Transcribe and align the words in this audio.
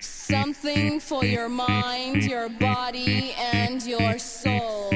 Something 0.00 1.00
for 1.00 1.24
your 1.24 1.48
mind, 1.48 2.24
your 2.24 2.48
body, 2.48 3.34
and 3.38 3.82
your 3.84 4.18
soul. 4.18 4.90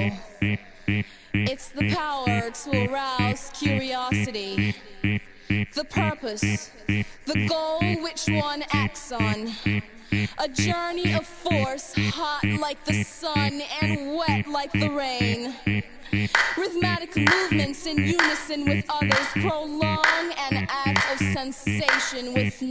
It's 1.33 1.69
the 1.69 1.95
power 1.95 2.51
to 2.51 2.93
arouse 2.93 3.51
curiosity, 3.55 4.75
the 5.75 5.85
purpose, 5.85 6.71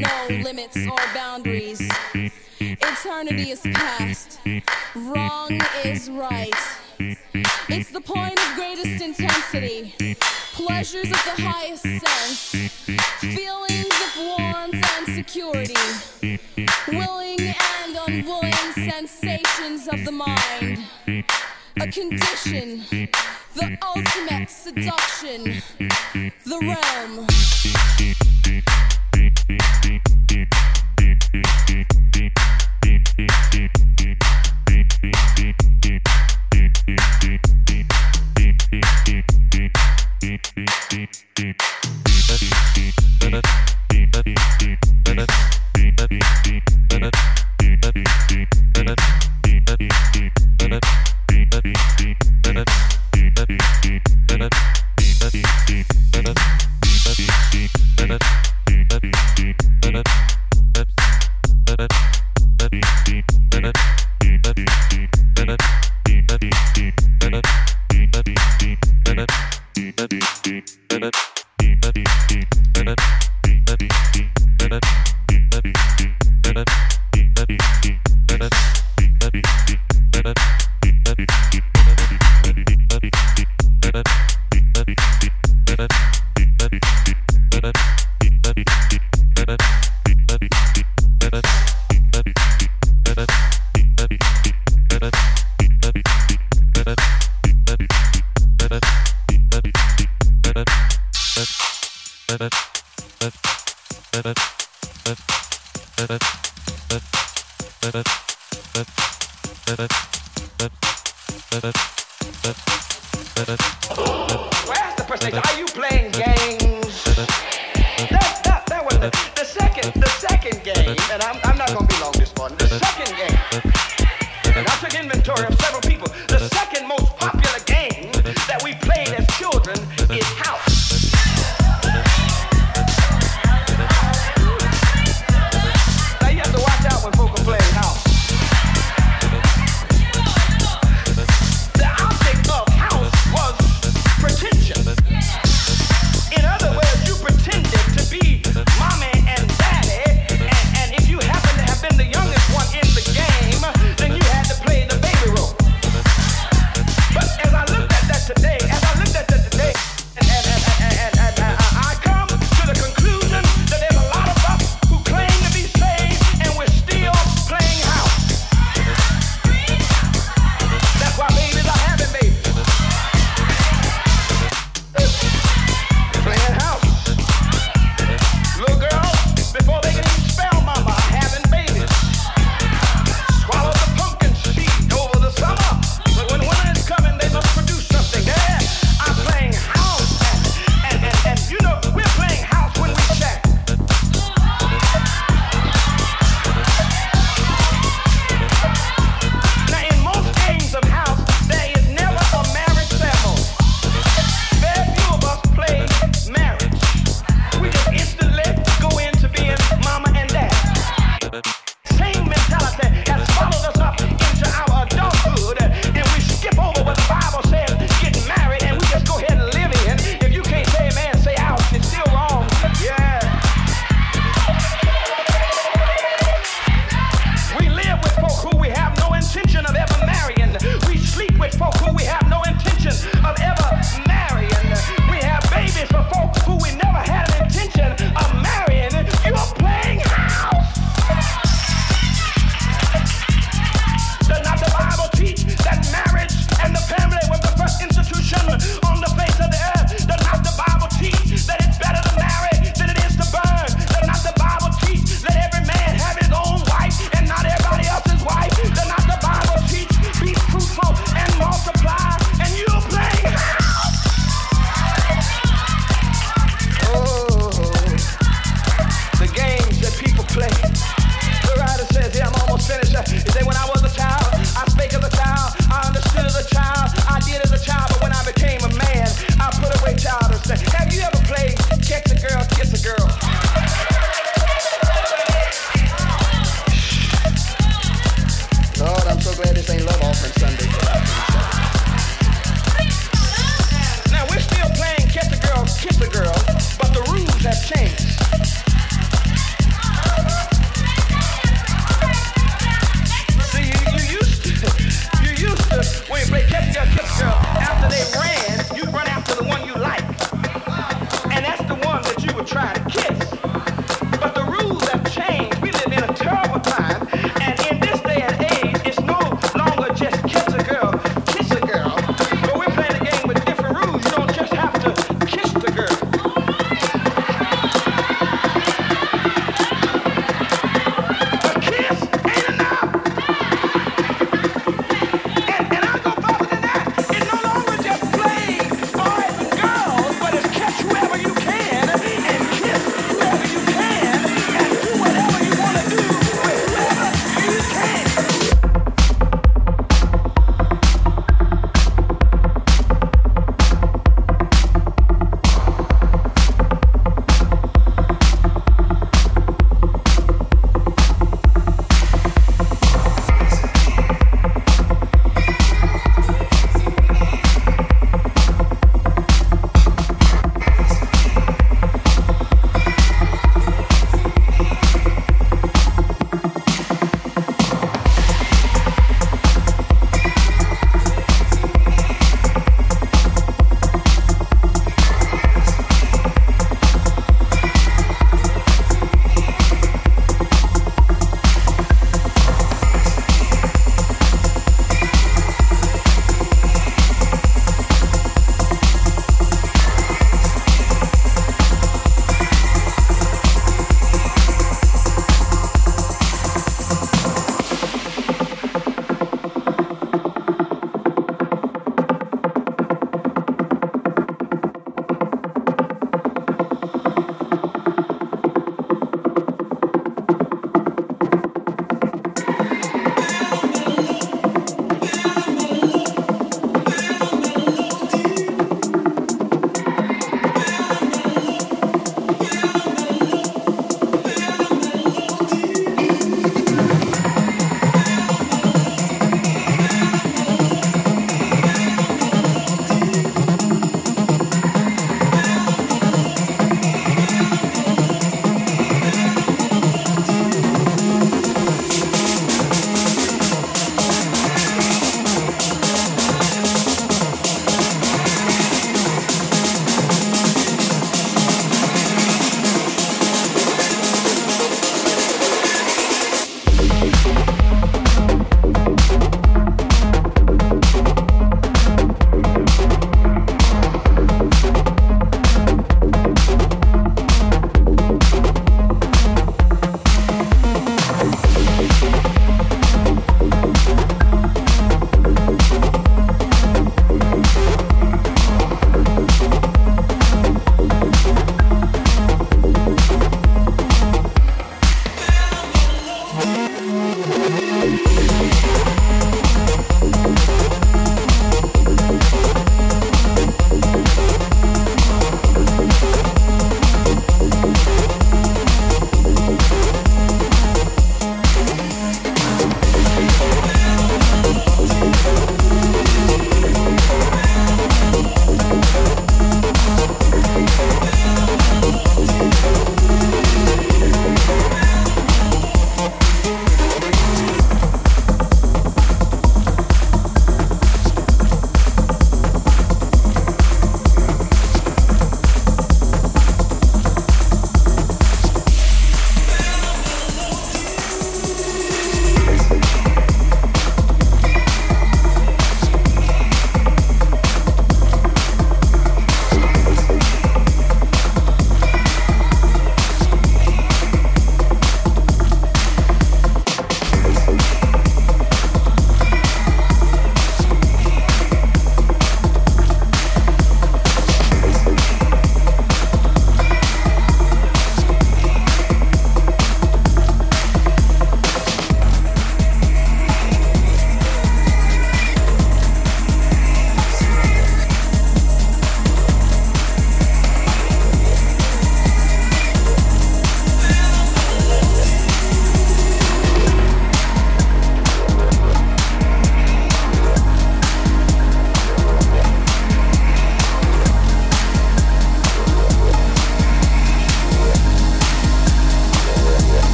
no 0.00 0.26
limits 0.42 0.76
or 0.76 0.98
boundaries. 1.14 1.80
Eternity 2.60 3.50
is 3.50 3.60
past, 3.60 4.40
wrong 4.94 5.60
is 5.84 6.10
right. 6.10 6.54
It's 6.98 7.90
the 7.90 8.00
point 8.00 8.38
of 8.38 8.54
greatest 8.54 9.02
intensity, 9.02 9.94
pleasures 10.52 11.04
of 11.04 11.22
the 11.24 11.42
highest 11.42 11.82
sense, 11.82 12.70
feelings 13.20 13.94
of 14.04 14.16
warmth 14.18 14.74
and 14.74 15.14
security, 15.14 16.38
willing 16.88 17.40
and 17.40 17.98
unwilling 18.08 18.52
sensations 18.74 19.88
of 19.88 20.04
the 20.04 20.12
mind, 20.12 20.84
a 21.80 21.90
condition, 21.90 22.82
Let 87.72 88.09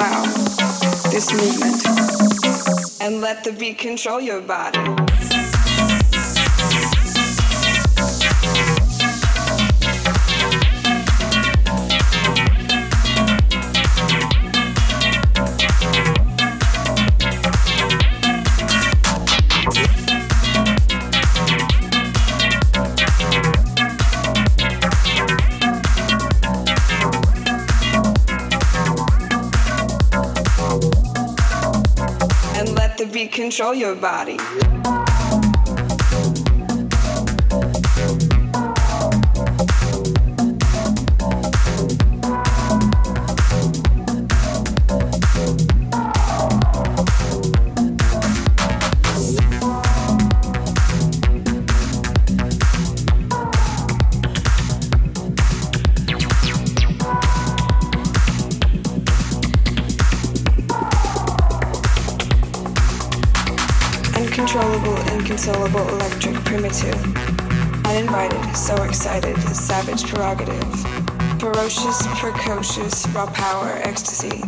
allow 0.00 0.22
this 1.10 1.32
movement. 1.32 1.86
And 3.00 3.20
let 3.20 3.44
the 3.44 3.52
beat 3.52 3.78
control 3.78 4.20
your 4.20 4.40
body. 4.40 4.78
Control 33.50 33.74
your 33.74 33.96
body. 33.96 34.99
Precocious, 72.50 73.06
raw 73.14 73.26
power, 73.26 73.80
ecstasy. 73.84 74.42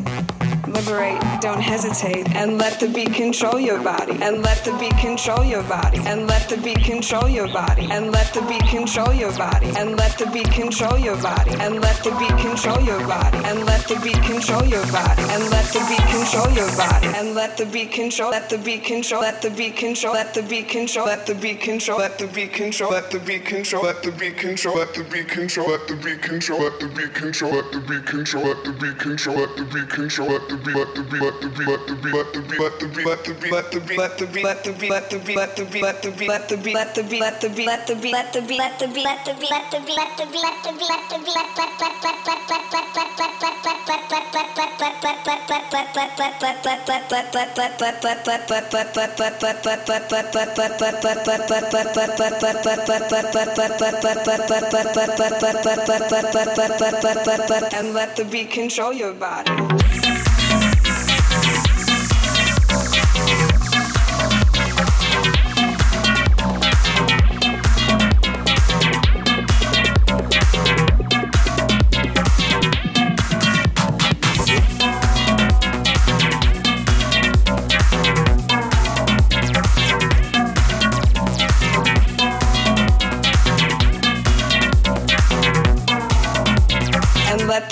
Liberate, 0.82 1.22
don't 1.40 1.60
hesitate, 1.60 2.28
and 2.34 2.58
let 2.58 2.80
the 2.80 2.88
beat 2.88 3.14
control 3.14 3.60
your 3.60 3.80
body. 3.80 4.18
And 4.20 4.42
let 4.42 4.64
the 4.64 4.72
beat 4.78 4.96
control 4.96 5.44
your 5.44 5.62
body. 5.62 5.98
And 6.06 6.26
let 6.26 6.48
the 6.48 6.56
beat 6.56 6.82
control 6.82 7.28
your 7.28 7.46
body. 7.46 7.86
And 7.88 8.10
let 8.10 8.34
the 8.34 8.42
beat 8.42 8.64
control 8.66 9.14
your 9.14 9.30
body. 9.38 9.68
And 9.78 9.96
let 9.96 10.18
the 10.18 10.26
beat 10.32 10.50
control 10.50 10.98
your 10.98 11.16
body. 11.22 11.54
And 11.54 11.80
let 11.80 12.02
the 12.02 12.10
beat 12.18 12.36
control 12.36 12.80
your 12.82 12.98
body. 13.06 13.38
And 13.46 13.64
let 13.64 13.86
the 13.86 13.94
beat 14.02 14.20
control 14.26 14.66
your 14.66 14.84
body. 14.90 15.22
And 15.30 15.50
let 15.50 15.70
the 15.72 15.78
beat 15.86 16.02
control 16.10 16.50
your 16.50 16.68
body. 16.76 17.06
And 17.14 17.34
let 17.36 17.56
the 17.56 17.66
beat 17.66 17.92
control. 17.92 18.30
Let 18.30 18.50
the 18.50 18.58
beat 18.58 18.82
control. 18.84 19.22
Let 19.22 19.40
the 19.40 19.50
beat 19.50 19.76
control. 19.76 20.14
Let 20.14 20.34
the 20.34 20.42
beat 20.42 20.68
control. 20.68 21.06
Let 21.06 21.26
the 21.26 21.34
beat 21.34 21.60
control. 21.60 21.98
Let 21.98 22.18
the 22.18 22.26
beat 22.26 22.50
control. 22.50 22.90
Let 22.90 23.12
the 23.12 23.18
beat 23.30 23.46
control. 23.46 23.84
Let 23.84 24.02
the 24.02 24.10
beat 24.10 24.36
control. 24.36 24.74
Let 24.74 24.96
the 24.98 25.04
beat 25.04 25.28
control. 25.28 25.68
Let 25.68 25.86
the 25.86 25.94
beat 25.94 26.18
control. 26.18 26.58
Let 26.58 26.78
the 26.78 26.84
beat 26.94 27.12
control. 27.14 27.54
Let 27.54 27.70
the 27.70 27.70
beat 27.70 27.70
control. 27.70 27.70
Let 27.70 27.70
the 27.72 27.80
beat 27.80 28.04
control. 28.06 28.42
Let 28.42 28.64
the 28.64 28.72
beat 28.72 28.98
control. 28.98 29.36
Let 29.36 29.56
the 29.56 29.64
beat. 29.64 29.82
Beat. 29.92 30.18
Let 30.18 30.48
the 30.48 30.56
beat 30.56 30.71
and 57.82 57.94
let 57.94 58.16
the 58.16 58.24
beat 58.24 58.50
control 58.50 58.92
your 58.92 59.12
body. 59.14 60.01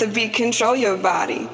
The 0.01 0.07
beat 0.07 0.33
control 0.33 0.75
your 0.75 0.97
body. 0.97 1.47